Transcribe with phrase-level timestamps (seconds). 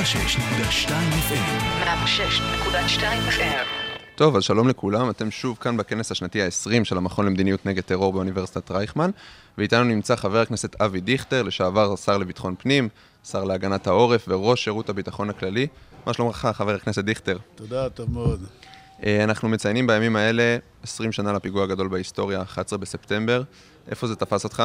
[0.00, 0.02] 106.2
[1.28, 1.74] FM.
[1.84, 3.66] 106.2 FM.
[4.14, 8.12] טוב, אז שלום לכולם, אתם שוב כאן בכנס השנתי ה-20 של המכון למדיניות נגד טרור
[8.12, 9.10] באוניברסיטת רייכמן,
[9.58, 12.88] ואיתנו נמצא חבר הכנסת אבי דיכטר, לשעבר שר לביטחון פנים,
[13.30, 15.66] שר להגנת העורף וראש שירות הביטחון הכללי.
[16.06, 17.38] מה שלומך, חבר הכנסת דיכטר?
[17.54, 18.46] תודה, טוב מאוד.
[19.04, 23.42] אה, אנחנו מציינים בימים האלה 20 שנה לפיגוע הגדול בהיסטוריה, 11 בספטמבר.
[23.90, 24.62] איפה זה תפס אותך?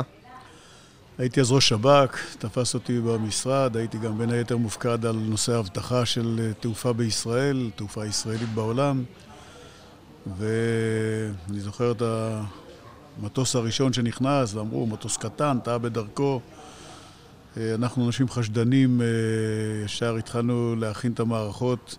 [1.17, 6.05] הייתי אז ראש שב"כ, תפס אותי במשרד, הייתי גם בין היתר מופקד על נושא האבטחה
[6.05, 9.03] של אה, תעופה בישראל, תעופה ישראלית בעולם.
[10.37, 12.01] ואני זוכר את
[13.19, 16.41] המטוס הראשון שנכנס, ואמרו, מטוס קטן, טעה בדרכו.
[17.57, 19.07] אה, אנחנו אנשים חשדנים, אה,
[19.85, 21.97] ישר התחלנו להכין את המערכות,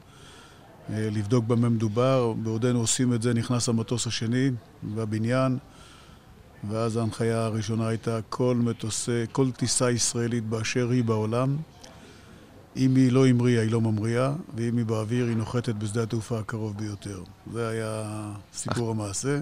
[0.88, 2.32] לבדוק במה מדובר.
[2.32, 4.50] בעודנו עושים את זה, נכנס המטוס השני
[4.84, 5.58] בבניין.
[6.64, 11.56] ואז ההנחיה הראשונה הייתה כל מטוסי, כל טיסה ישראלית באשר היא בעולם,
[12.76, 16.76] אם היא לא המריאה, היא לא ממריאה, ואם היא באוויר, היא נוחתת בשדה התעופה הקרוב
[16.76, 17.22] ביותר.
[17.52, 18.04] זה היה
[18.54, 19.40] סיפור המעשה.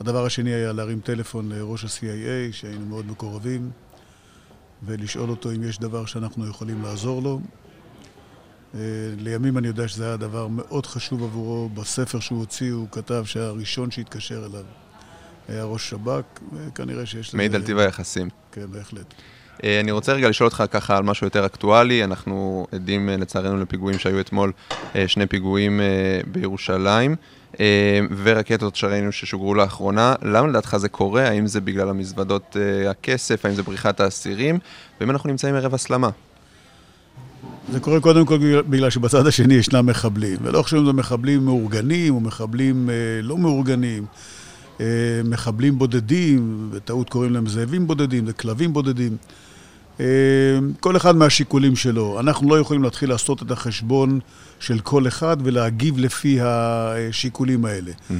[0.00, 3.70] הדבר השני היה להרים טלפון לראש ה-CIA, שהיינו מאוד מקורבים,
[4.82, 7.40] ולשאול אותו אם יש דבר שאנחנו יכולים לעזור לו.
[8.74, 8.80] אה,
[9.18, 11.68] לימים אני יודע שזה היה דבר מאוד חשוב עבורו.
[11.68, 14.64] בספר שהוא הוציא הוא כתב שהראשון שהתקשר אליו
[15.48, 17.36] היה ראש שב"כ, וכנראה שיש לזה...
[17.36, 18.28] מעיד על טיב היחסים.
[18.52, 19.14] כן, בהחלט.
[19.64, 22.04] אה, אני רוצה רגע לשאול אותך ככה על משהו יותר אקטואלי.
[22.04, 24.52] אנחנו עדים אה, לצערנו לפיגועים שהיו אתמול,
[24.96, 25.80] אה, שני פיגועים
[26.26, 27.16] בירושלים,
[28.22, 30.14] ורקטות שראינו ששוגרו לאחרונה.
[30.22, 31.28] למה לדעתך זה קורה?
[31.28, 32.56] האם זה בגלל המזוודות
[32.90, 33.44] הכסף?
[33.44, 34.58] האם זה בריחת האסירים?
[35.00, 36.10] ואם אנחנו נמצאים ערב הסלמה?
[37.72, 42.14] זה קורה קודם כל בגלל שבצד השני ישנם מחבלים, ולא חשוב אם זה מחבלים מאורגנים
[42.14, 42.90] או מחבלים
[43.22, 44.06] לא מאורגנים.
[44.80, 44.86] אה,
[45.24, 49.16] מחבלים בודדים, בטעות קוראים להם זאבים בודדים, זה כלבים בודדים.
[50.00, 50.06] אה,
[50.80, 52.20] כל אחד מהשיקולים שלו.
[52.20, 54.20] אנחנו לא יכולים להתחיל לעשות את החשבון
[54.60, 57.90] של כל אחד ולהגיב לפי השיקולים האלה.
[57.90, 58.12] Mm-hmm.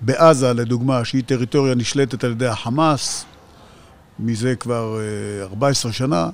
[0.00, 3.24] בעזה, לדוגמה, שהיא טריטוריה נשלטת על ידי החמאס,
[4.18, 4.98] מזה כבר
[5.42, 6.28] 14 אה, שנה,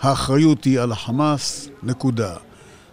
[0.00, 2.34] האחריות היא על החמאס, נקודה.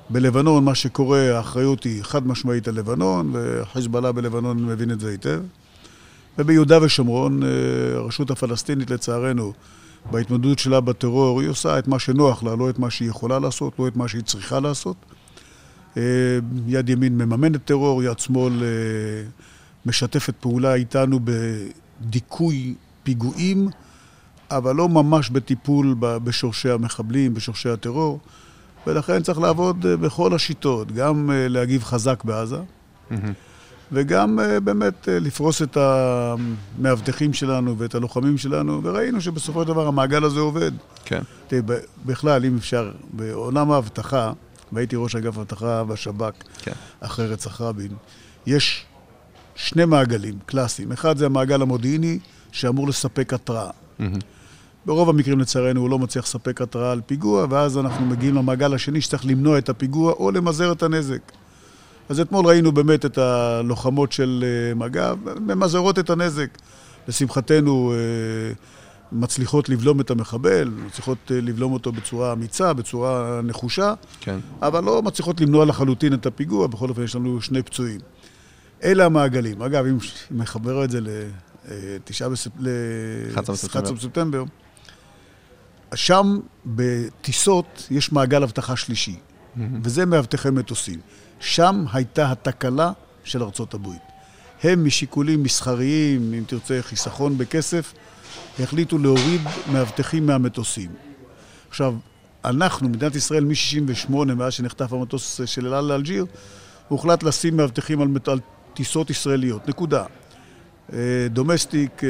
[0.09, 5.41] בלבנון, מה שקורה, האחריות היא חד משמעית על לבנון, וחיזבאללה בלבנון מבין את זה היטב.
[6.37, 7.49] וביהודה ושומרון, אה,
[7.95, 9.53] הרשות הפלסטינית לצערנו,
[10.11, 13.79] בהתמודדות שלה בטרור, היא עושה את מה שנוח לה, לא את מה שהיא יכולה לעשות,
[13.79, 14.95] לא את מה שהיא צריכה לעשות.
[15.97, 16.03] אה,
[16.67, 18.67] יד ימין מממנת טרור, יד שמאל אה,
[19.85, 22.73] משתפת פעולה איתנו בדיכוי
[23.03, 23.69] פיגועים,
[24.51, 28.19] אבל לא ממש בטיפול בשורשי המחבלים, בשורשי הטרור,
[28.87, 32.57] ולכן צריך לעבוד בכל השיטות, גם להגיב חזק בעזה.
[33.11, 33.15] Mm-hmm.
[33.91, 39.87] וגם אה, באמת אה, לפרוס את המאבטחים שלנו ואת הלוחמים שלנו, וראינו שבסופו של דבר
[39.87, 40.71] המעגל הזה עובד.
[41.05, 41.21] כן.
[41.47, 41.61] תראה,
[42.05, 44.31] בכלל, אם אפשר, בעולם האבטחה,
[44.71, 46.71] והייתי ראש אגף אבטחה בשב"כ, כן.
[46.99, 47.91] אחרי רצח רבין,
[48.45, 48.85] יש
[49.55, 50.91] שני מעגלים קלאסיים.
[50.91, 52.19] אחד זה המעגל המודיעיני,
[52.51, 53.69] שאמור לספק התראה.
[53.69, 54.03] Mm-hmm.
[54.85, 59.01] ברוב המקרים, לצערנו, הוא לא מצליח לספק התראה על פיגוע, ואז אנחנו מגיעים למעגל השני
[59.01, 61.31] שצריך למנוע את הפיגוע או למזער את הנזק.
[62.09, 66.57] אז אתמול ראינו באמת את הלוחמות של אה, מג"ב, ממזערות את הנזק.
[67.07, 68.53] לשמחתנו, אה,
[69.11, 74.39] מצליחות לבלום את המחבל, מצליחות אה, לבלום אותו בצורה אמיצה, בצורה נחושה, כן.
[74.61, 77.99] אבל לא מצליחות למנוע לחלוטין את הפיגוע, בכל אופן יש לנו שני פצועים.
[78.83, 79.61] אלה המעגלים.
[79.61, 79.97] אגב, אם
[80.31, 80.99] מחבר את זה
[81.65, 84.43] לתשעה בספטמבר, בספטמבר,
[85.95, 89.15] שם בטיסות יש מעגל אבטחה שלישי,
[89.57, 89.61] mm-hmm.
[89.83, 90.99] וזה מאבטחי מטוסים.
[91.39, 92.91] שם הייתה התקלה
[93.23, 94.01] של ארצות הברית.
[94.63, 97.93] הם משיקולים מסחריים, אם תרצה חיסכון בכסף,
[98.59, 100.89] החליטו להוריד מאבטחים מהמטוסים.
[101.69, 101.95] עכשיו,
[102.45, 106.25] אנחנו, מדינת ישראל, מ-68, מאז שנחטף המטוס של אל על לאלג'יר,
[106.87, 108.39] הוחלט לשים מאבטחים על, על
[108.73, 109.69] טיסות ישראליות.
[109.69, 110.03] נקודה.
[111.29, 112.01] דומסטיק,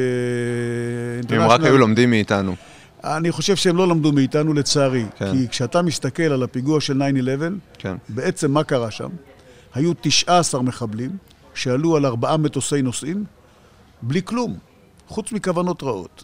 [1.16, 1.44] אינטרנשיונל.
[1.44, 2.56] אם רק היו לומדים מאיתנו.
[3.04, 5.06] אני חושב שהם לא למדו מאיתנו לצערי.
[5.18, 5.32] כן.
[5.32, 7.06] כי כשאתה מסתכל על הפיגוע של 9-11,
[7.78, 7.96] כן.
[8.10, 9.10] בעצם מה קרה שם?
[9.74, 11.18] היו 19 מחבלים
[11.54, 13.24] שעלו על ארבעה מטוסי נוסעים
[14.02, 14.58] בלי כלום,
[15.08, 16.24] חוץ מכוונות רעות.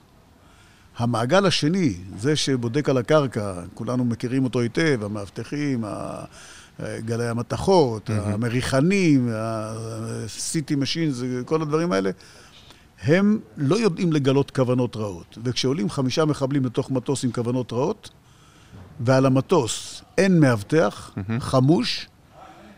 [0.97, 5.83] המעגל השני, זה שבודק על הקרקע, כולנו מכירים אותו היטב, המאבטחים,
[6.81, 8.13] גלי המתכות, mm-hmm.
[8.13, 12.11] המריחנים, ה-CT Machines, כל הדברים האלה,
[13.03, 15.37] הם לא יודעים לגלות כוונות רעות.
[15.43, 18.09] וכשעולים חמישה מחבלים לתוך מטוס עם כוונות רעות,
[18.99, 21.39] ועל המטוס אין מאבטח, mm-hmm.
[21.39, 22.07] חמוש,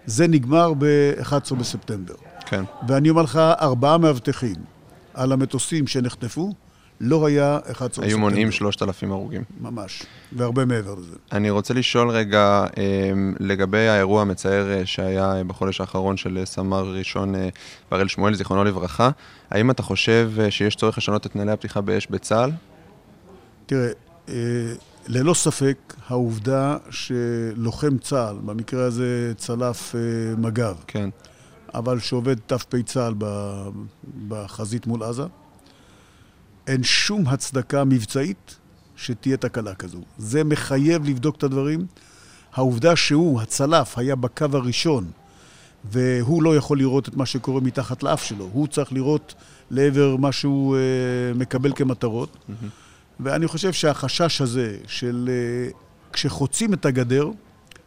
[0.06, 2.16] זה נגמר ב-11 בספטמבר.
[2.46, 2.64] כן.
[2.88, 4.56] ואני אומר לך, ארבעה מאבטחים
[5.14, 6.54] על המטוסים שנחטפו,
[7.02, 8.08] לא היה 11 ספטמבר.
[8.08, 9.44] היו מונעים 3,000 הרוגים.
[9.62, 10.04] ממש,
[10.34, 11.16] והרבה מעבר לזה.
[11.32, 16.46] אני רוצה לשאול רגע אמ, לגבי האירוע המצער אה, שהיה אה, בחודש האחרון של אה,
[16.46, 17.36] סמ"ר ראשון
[17.92, 19.10] בראל שמואל, זיכרונו לברכה.
[19.50, 22.52] האם אתה חושב שיש צורך לשנות את נהלי הפתיחה באש בצה"ל?
[23.66, 23.90] תראה,
[25.08, 29.96] ללא ספק, העובדה שלוחם צה"ל, במקרה הזה צלף
[30.38, 31.10] מג"ב, כן.
[31.74, 33.14] אבל שעובד ת"פ צה"ל
[34.28, 35.24] בחזית מול עזה,
[36.68, 38.56] אין שום הצדקה מבצעית
[38.96, 40.02] שתהיה תקלה כזו.
[40.18, 41.86] זה מחייב לבדוק את הדברים.
[42.54, 45.12] העובדה שהוא, הצלף, היה בקו הראשון,
[45.86, 49.34] והוא לא יכול לראות את מה שקורה מתחת לאף שלו, הוא צריך לראות
[49.72, 50.82] לעבר מה שהוא אה,
[51.36, 52.34] מקבל כמטרות.
[52.34, 52.66] Mm-hmm.
[53.20, 55.72] ואני חושב שהחשש הזה של אה,
[56.14, 57.30] כשחוצים את הגדר,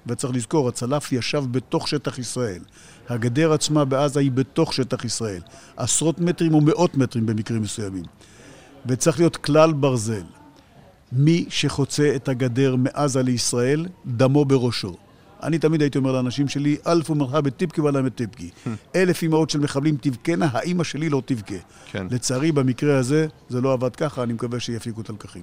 [0.06, 2.62] וצריך לזכור, הצלף ישב בתוך שטח ישראל.
[3.08, 5.40] הגדר עצמה בעזה היא בתוך שטח ישראל.
[5.76, 8.04] עשרות מטרים או מאות מטרים במקרים מסוימים.
[8.86, 10.22] וצריך להיות כלל ברזל.
[11.12, 14.96] מי שחוצה את הגדר מעזה לישראל, דמו בראשו.
[15.42, 18.50] אני תמיד הייתי אומר לאנשים שלי, אלף ומרחה טיפקי ולמה טיפקי.
[18.96, 21.54] אלף אמהות של מחבלים תבכנה, האימא שלי לא תבכה.
[21.92, 22.06] כן.
[22.10, 25.42] לצערי, במקרה הזה, זה לא עבד ככה, אני מקווה שיפיקו את הלקחים.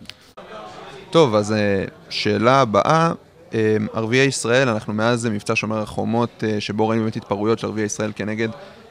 [1.10, 3.12] טוב, אז אה, שאלה הבאה,
[3.54, 7.84] אה, ערביי ישראל, אנחנו מאז מבצע שומר החומות, אה, שבו ראינו באמת התפרעויות של ערביי
[7.84, 8.50] ישראל כנגד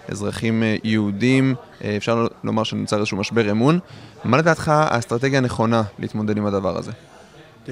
[0.08, 1.54] אזרחים אה, יהודים,
[1.84, 3.78] אה, אפשר לומר שנוצר איזשהו משבר אמון.
[4.24, 6.92] מה לדעתך האסטרטגיה הנכונה להתמודד עם הדבר הזה?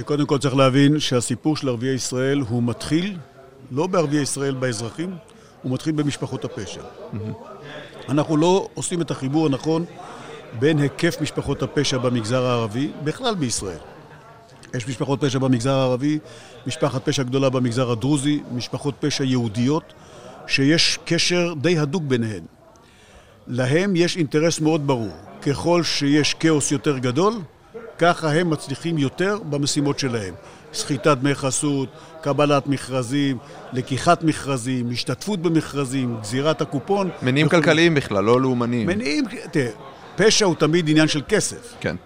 [0.05, 3.17] קודם כל צריך להבין שהסיפור של ערביי ישראל הוא מתחיל
[3.71, 5.17] לא בערביי ישראל באזרחים,
[5.63, 6.81] הוא מתחיל במשפחות הפשע.
[8.09, 9.85] אנחנו לא עושים את החיבור הנכון
[10.59, 13.79] בין היקף משפחות הפשע במגזר הערבי, בכלל בישראל.
[14.75, 16.19] יש משפחות פשע במגזר הערבי,
[16.67, 19.93] משפחת פשע גדולה במגזר הדרוזי, משפחות פשע יהודיות,
[20.47, 22.43] שיש קשר די הדוק ביניהן.
[23.47, 25.11] להם יש אינטרס מאוד ברור.
[25.43, 27.35] ככל שיש כאוס יותר גדול,
[27.99, 30.35] ככה הם מצליחים יותר במשימות שלהם.
[30.75, 31.89] סחיטת דמי חסות,
[32.21, 33.39] קבלת מכרזים,
[33.73, 37.11] לקיחת מכרזים, השתתפות במכרזים, גזירת הקופון.
[37.23, 37.57] מניעים וכו'.
[37.57, 38.87] כלכליים בכלל, לא לאומניים.
[38.87, 39.71] מניעים, תראה,
[40.17, 41.75] פשע הוא תמיד עניין של כסף.
[41.81, 41.97] כן.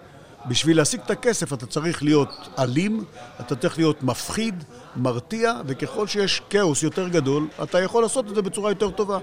[0.45, 3.03] בשביל להשיג את הכסף אתה צריך להיות אלים,
[3.39, 4.63] אתה צריך להיות מפחיד,
[4.95, 9.17] מרתיע, וככל שיש כאוס יותר גדול, אתה יכול לעשות את זה בצורה יותר טובה.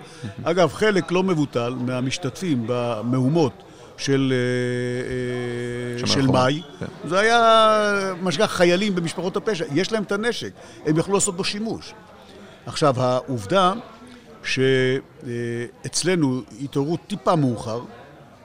[0.44, 3.52] אגב, חלק לא מבוטל מהמשתתפים במהומות
[3.98, 7.08] של, אה, אה, של מאי, כן.
[7.08, 10.52] זה היה מה שנקרא חיילים במשפחות הפשע, יש להם את הנשק,
[10.86, 11.94] הם יכלו לעשות בו שימוש.
[12.66, 13.72] עכשיו, העובדה
[14.42, 17.80] שאצלנו התעוררו טיפה מאוחר,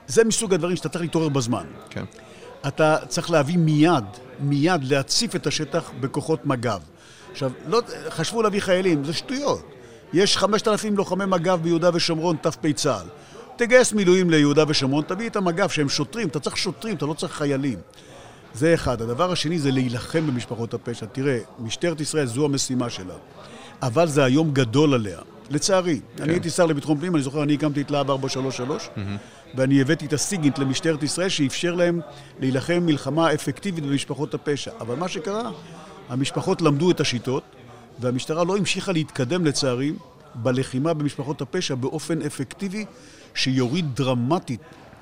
[0.06, 1.64] זה מסוג הדברים שאתה צריך להתעורר בזמן.
[1.90, 2.04] כן.
[2.66, 4.04] אתה צריך להביא מיד,
[4.40, 6.80] מיד להציף את השטח בכוחות מג"ב.
[7.32, 9.62] עכשיו, לא, חשבו להביא חיילים, זה שטויות.
[10.12, 13.06] יש 5,000 לוחמי מג"ב ביהודה ושומרון, ת"פ צה"ל.
[13.56, 17.32] תגייס מילואים ליהודה ושומרון, תביא את המג"ב שהם שוטרים, אתה צריך שוטרים, אתה לא צריך
[17.32, 17.78] חיילים.
[18.54, 19.02] זה אחד.
[19.02, 21.06] הדבר השני זה להילחם במשפחות הפשע.
[21.06, 23.14] תראה, משטרת ישראל זו המשימה שלה,
[23.82, 25.18] אבל זה היום גדול עליה.
[25.50, 26.00] לצערי.
[26.16, 26.22] כן.
[26.22, 29.00] אני הייתי שר לביטחון פנים, אני זוכר, אני הקמתי את להב 433, mm-hmm.
[29.54, 32.00] ואני הבאתי את ה SIGINT למשטרת ישראל, שאפשר להם
[32.40, 34.70] להילחם מלחמה אפקטיבית במשפחות הפשע.
[34.80, 35.50] אבל מה שקרה,
[36.08, 37.42] המשפחות למדו את השיטות,
[38.00, 39.92] והמשטרה לא המשיכה להתקדם, לצערי,
[40.34, 42.84] בלחימה במשפחות הפשע באופן אפקטיבי,
[43.34, 44.60] שיוריד דרמטית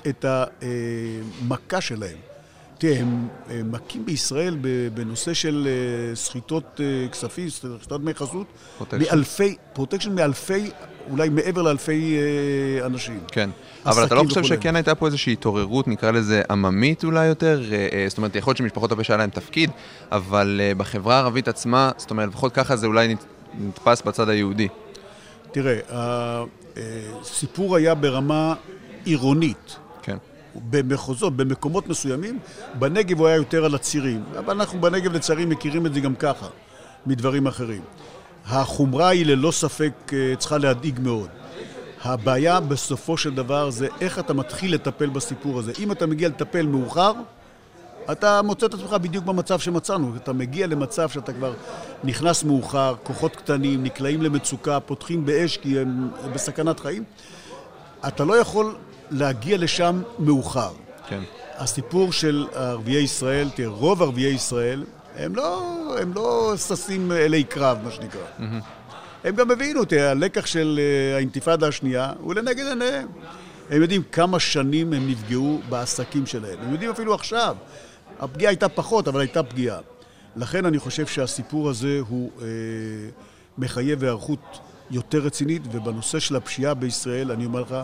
[0.09, 2.30] את המכה שלהם.
[2.81, 3.29] תראה, הם
[3.70, 4.56] מכים בישראל
[4.94, 8.46] בנושא של אה, סחיטות אה, כספים, סחיטת דמי חסות,
[8.93, 10.70] מאלפי, פרוטקשן מאלפי,
[11.10, 12.17] אולי מעבר לאלפי
[12.81, 13.20] אה, אנשים.
[13.32, 13.51] כן,
[13.87, 17.63] אבל אתה לא חושב שכן הייתה פה איזושהי התעוררות, נקרא לזה עממית אולי יותר?
[18.08, 19.70] זאת אומרת, יכול להיות שמשפחות הפשע היה להם תפקיד,
[20.13, 23.17] אבל בחברה הערבית עצמה, זאת אומרת, לפחות ככה זה אולי
[23.60, 24.69] נתפס בצד היהודי.
[25.53, 25.79] תראה,
[26.77, 28.55] הסיפור היה ברמה
[29.05, 29.80] עירונית.
[30.71, 32.39] במחוזות, במקומות מסוימים,
[32.79, 34.25] בנגב הוא היה יותר על הצירים.
[34.39, 36.47] אבל אנחנו בנגב לצערי מכירים את זה גם ככה,
[37.07, 37.83] מדברים אחרים.
[38.47, 41.29] החומרה היא ללא ספק אה, צריכה להדאיג מאוד.
[42.05, 45.73] הבעיה בסופו של דבר זה איך אתה מתחיל לטפל בסיפור הזה.
[45.79, 47.13] אם אתה מגיע לטפל מאוחר,
[48.13, 50.17] אתה מוצא את עצמך בדיוק במצב שמצאנו.
[50.17, 51.55] אתה מגיע למצב שאתה כבר
[52.05, 57.05] נכנס מאוחר, כוחות קטנים, נקלעים למצוקה, פותחים באש כי הם בסכנת חיים.
[58.09, 58.75] אתה לא יכול
[59.10, 60.72] להגיע לשם מאוחר.
[61.08, 61.22] כן.
[61.56, 64.84] הסיפור של ערביי ישראל, תראה, רוב ערביי ישראל,
[65.17, 65.62] הם לא,
[66.00, 68.20] הם לא ששים אלי קרב, מה שנקרא.
[68.38, 68.43] Mm-hmm.
[69.24, 73.08] הם גם הבינו, תראה, הלקח של אה, האינתיפאדה השנייה הוא לנגד עיניהם.
[73.70, 76.58] הם יודעים כמה שנים הם נפגעו בעסקים שלהם.
[76.62, 77.56] הם יודעים אפילו עכשיו.
[78.20, 79.79] הפגיעה הייתה פחות, אבל הייתה פגיעה.
[80.36, 82.46] לכן אני חושב שהסיפור הזה הוא אה,
[83.58, 84.58] מחייב היערכות
[84.90, 87.74] יותר רצינית, ובנושא של הפשיעה בישראל, אני אומר לך,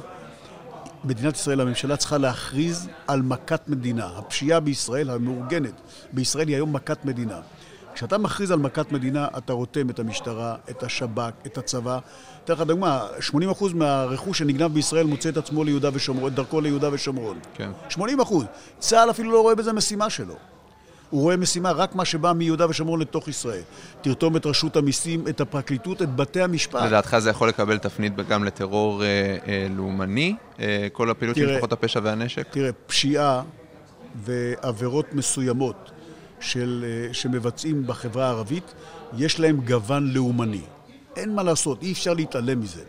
[1.06, 4.06] מדינת ישראל, הממשלה צריכה להכריז על מכת מדינה.
[4.16, 5.72] הפשיעה בישראל, המאורגנת,
[6.12, 7.40] בישראל היא היום מכת מדינה.
[7.94, 11.98] כשאתה מכריז על מכת מדינה, אתה רותם את המשטרה, את השב"כ, את הצבא.
[12.44, 16.88] אתן לך דוגמה, 80% מהרכוש שנגנב בישראל מוצא את עצמו ליהודה ושומרון, את דרכו ליהודה
[16.92, 17.38] ושומרון.
[17.54, 17.70] כן.
[17.90, 17.98] 80%.
[18.78, 20.34] צה"ל אפילו לא רואה בזה משימה שלו.
[21.10, 23.62] הוא רואה משימה רק מה שבא מיהודה ושומרון לתוך ישראל.
[24.00, 26.82] תרתום את רשות המיסים, את הפרקליטות, את בתי המשפט.
[26.82, 30.36] לדעתך זה יכול לקבל תפנית גם לטרור אה, אה, לאומני?
[30.60, 32.46] אה, כל הפעילות של משפחות הפשע והנשק?
[32.50, 33.42] תראה, פשיעה
[34.24, 35.90] ועבירות מסוימות
[36.40, 38.74] של, אה, שמבצעים בחברה הערבית,
[39.16, 40.62] יש להם גוון לאומני.
[41.16, 42.82] אין מה לעשות, אי אפשר להתעלם מזה.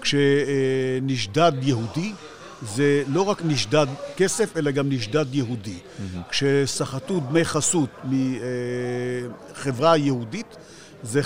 [0.00, 2.12] כשנשדד יהודי,
[2.62, 3.86] זה לא רק נשדד
[4.16, 5.78] כסף, אלא גם נשדד יהודי.
[6.28, 10.56] כשסחטו דמי חסות מחברה יהודית,
[11.02, 11.20] זה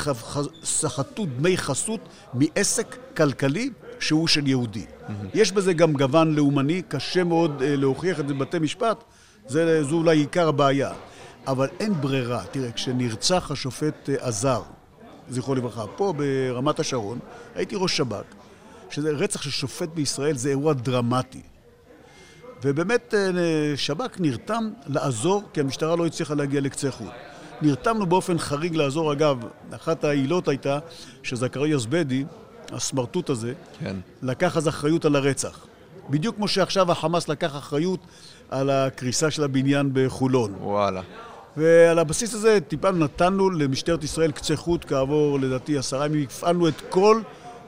[0.65, 2.01] סחטו דמי חסות
[2.35, 4.85] מעסק כלכלי שהוא של יהודי.
[5.35, 9.05] יש בזה גם גוון לאומני, קשה מאוד אה, להוכיח את זה בבתי משפט,
[9.47, 10.93] זה, זו אולי עיקר הבעיה.
[11.47, 12.43] אבל אין ברירה.
[12.51, 14.63] תראה, כשנרצח השופט אה, עזר,
[15.31, 17.19] זכרו לברכה, פה ברמת השרון,
[17.55, 18.25] הייתי ראש שב"כ,
[18.95, 21.41] שזה רצח של שופט בישראל זה אירוע דרמטי.
[22.63, 27.11] ובאמת אה, שב"כ נרתם לעזור, כי המשטרה לא הצליחה להגיע לקצה חוט.
[27.63, 29.13] נרתמנו באופן חריג לעזור.
[29.13, 29.39] אגב,
[29.71, 30.79] אחת העילות הייתה
[31.23, 32.25] שזכריה זבדי,
[32.73, 33.97] הסמרטוט הזה, כן.
[34.23, 35.67] לקח אז אחריות על הרצח.
[36.11, 38.01] בדיוק כמו שעכשיו החמאס לקח אחריות
[38.51, 40.55] על הקריסה של הבניין בחולון.
[40.61, 41.03] וואלה.
[41.57, 46.83] ועל הבסיס הזה טיפלנו, נתנו למשטרת ישראל קצה חוט כעבור לדעתי עשרה ימים, הפעלנו את
[46.89, 47.21] כל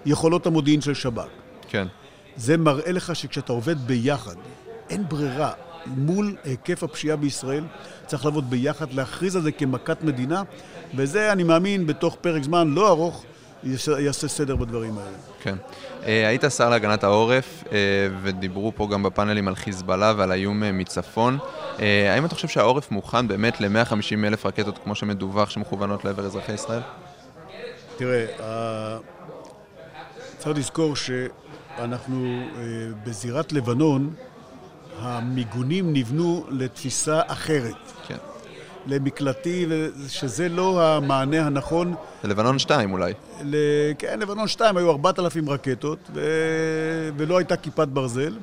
[0.07, 1.23] יכולות המודיעין של שב"כ.
[1.69, 1.87] כן.
[2.37, 4.35] זה מראה לך שכשאתה עובד ביחד,
[4.91, 5.53] אין ברירה.
[5.87, 7.65] מול היקף הפשיעה בישראל,
[8.07, 10.43] צריך לעבוד ביחד, להכריז על זה כמכת מדינה,
[10.95, 13.25] וזה, אני מאמין, בתוך פרק זמן לא ארוך,
[13.99, 15.17] יעשה, סדר בדברים האלה.
[15.43, 15.57] כן.
[16.07, 17.79] אה, היית שר להגנת העורף, אה,
[18.23, 21.39] ודיברו פה גם בפאנלים על חיזבאללה ועל האיום אה, מצפון.
[22.13, 26.81] האם אתה חושב שהעורף מוכן באמת ל-150 אלף רקטות, כמו שמדווח, שמכוונות לעבר אזרחי ישראל?
[27.97, 28.27] תראה,
[30.47, 32.63] צריך לזכור שאנחנו אה,
[33.07, 34.15] בזירת לבנון,
[35.01, 38.17] המיגונים נבנו לתפיסה אחרת, כן.
[38.87, 39.67] למקלטי,
[40.09, 41.95] שזה לא המענה הנכון.
[42.23, 43.13] זה לבנון 2 אולי.
[43.45, 43.57] ל...
[43.99, 46.21] כן, לבנון 2 היו 4,000 רקטות, ו...
[47.17, 48.37] ולא הייתה כיפת ברזל,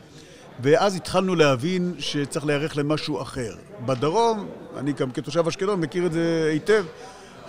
[0.59, 3.55] ואז התחלנו להבין שצריך להיערך למשהו אחר.
[3.85, 6.85] בדרום, אני גם כתושב אשקלון מכיר את זה היטב,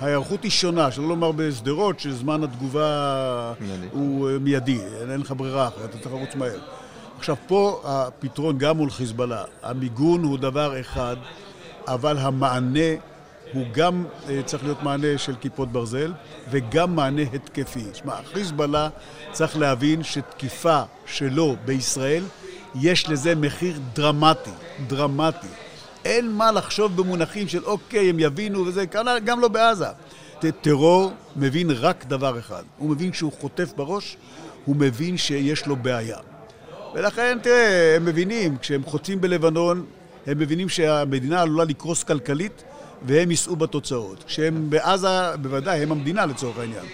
[0.01, 3.87] ההיערכות היא שונה, שלא לומר בשדרות, שזמן התגובה מיידי.
[3.93, 4.79] הוא אה, מיידי,
[5.11, 6.59] אין לך ברירה אחרת, אתה צריך לרוץ מהר.
[7.19, 9.45] עכשיו, פה הפתרון גם מול חיזבאללה.
[9.63, 11.17] המיגון הוא דבר אחד,
[11.87, 12.91] אבל המענה
[13.53, 16.13] הוא גם אה, צריך להיות מענה של כיפות ברזל,
[16.51, 17.85] וגם מענה התקפי.
[17.95, 18.89] שמע, חיזבאללה
[19.33, 22.25] צריך להבין שתקיפה שלו בישראל,
[22.75, 24.51] יש לזה מחיר דרמטי,
[24.87, 25.47] דרמטי.
[26.05, 29.87] אין מה לחשוב במונחים של אוקיי, הם יבינו וזה, כנ"ל גם לא בעזה.
[30.61, 34.17] טרור מבין רק דבר אחד, הוא מבין כשהוא חוטף בראש,
[34.65, 36.19] הוא מבין שיש לו בעיה.
[36.95, 39.87] ולכן, תראה, הם מבינים, כשהם חוצים בלבנון,
[40.27, 42.65] הם מבינים שהמדינה עלולה לקרוס כלכלית,
[43.03, 44.25] והם יישאו בתוצאות.
[44.25, 46.85] כשהם בעזה, בוודאי, הם המדינה לצורך העניין.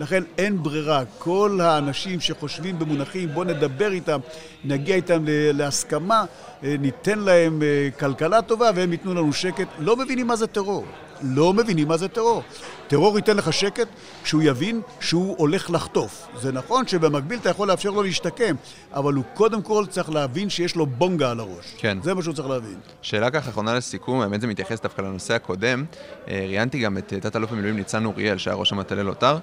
[0.00, 1.02] לכן אין ברירה.
[1.18, 4.20] כל האנשים שחושבים במונחים, בואו נדבר איתם,
[4.64, 6.24] נגיע איתם להסכמה,
[6.64, 10.84] אה, ניתן להם אה, כלכלה טובה והם ייתנו לנו שקט, לא מבינים מה זה טרור.
[11.22, 12.42] לא מבינים מה זה טרור.
[12.88, 13.88] טרור ייתן לך שקט
[14.22, 16.26] כשהוא יבין שהוא הולך לחטוף.
[16.40, 18.54] זה נכון שבמקביל אתה יכול לאפשר לו להשתקם,
[18.92, 21.74] אבל הוא קודם כל צריך להבין שיש לו בונגה על הראש.
[21.78, 21.98] כן.
[22.02, 22.76] זה מה שהוא צריך להבין.
[23.02, 25.84] שאלה ככה אחרונה לסיכום, האמת זה מתייחס דווקא לנושא הקודם.
[26.28, 29.38] אה, ראיינתי גם את תת-אלוף במילואים ניצן אוריאל, שהיה ראש המטה ללוטר.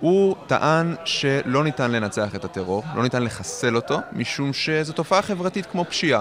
[0.00, 5.66] הוא טען שלא ניתן לנצח את הטרור, לא ניתן לחסל אותו, משום שזו תופעה חברתית
[5.66, 6.20] כמו פשיעה.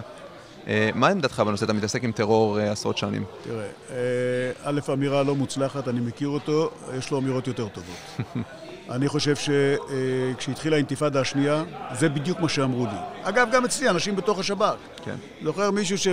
[0.68, 1.66] אה, מה עמדתך בנושא?
[1.66, 3.24] אתה מתעסק עם טרור אה, עשרות שנים.
[3.44, 7.96] תראה, אה, א', אמירה לא מוצלחת, אני מכיר אותו, יש לו אמירות יותר טובות.
[8.90, 11.64] אני חושב שכשהתחילה האינתיפאדה השנייה,
[12.00, 12.98] זה בדיוק מה שאמרו לי.
[13.24, 14.76] אגב, גם אצלי, אנשים בתוך השב"כ.
[15.06, 15.16] כן.
[15.44, 16.08] זוכר מישהו ש...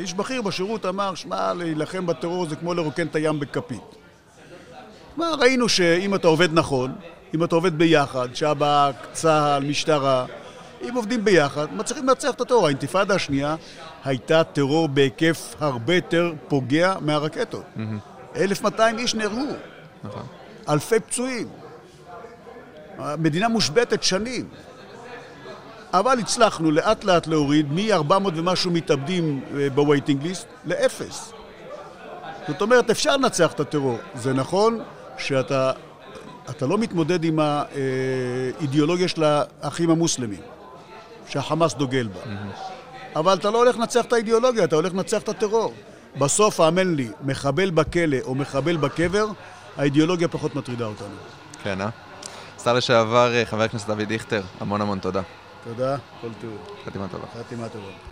[0.00, 3.99] איש בכיר בשירות אמר, שמע, להילחם בטרור זה כמו לרוקן את הים בכפית.
[5.20, 6.92] מה, ראינו שאם אתה עובד נכון,
[7.34, 10.26] אם אתה עובד ביחד, שב"כ, צה"ל, משטרה,
[10.88, 12.66] אם עובדים ביחד, מצליחים לנצח את הטרור.
[12.66, 13.56] האינתיפאדה השנייה
[14.04, 17.62] הייתה טרור בהיקף הרבה יותר פוגע מהרקטות.
[18.36, 19.46] 1,200 איש נהרגו,
[20.04, 20.22] נכון.
[20.68, 21.48] אלפי פצועים.
[22.98, 24.48] המדינה מושבתת שנים.
[25.92, 31.32] אבל הצלחנו לאט לאט להוריד מ-400 ומשהו מתאבדים אה, ב waiting list לאפס.
[32.48, 33.98] זאת אומרת, אפשר לנצח את הטרור.
[34.14, 34.80] זה נכון
[35.20, 35.72] שאתה
[36.50, 40.40] אתה לא מתמודד עם האידיאולוגיה של האחים המוסלמים,
[41.28, 42.20] שהחמאס דוגל בה.
[43.16, 45.74] אבל אתה לא הולך לנצח את האידיאולוגיה, אתה הולך לנצח את הטרור.
[46.18, 49.26] בסוף, האמן לי, מחבל בכלא או מחבל בקבר,
[49.76, 51.14] האידיאולוגיה פחות מטרידה אותנו.
[51.62, 51.88] כן, אה?
[52.64, 55.22] שר לשעבר, אה, חבר הכנסת אבי דיכטר, המון המון תודה.
[55.64, 56.58] תודה, כל טוב.
[56.86, 57.26] חתימה טובה.
[57.38, 58.10] חתימה טובה.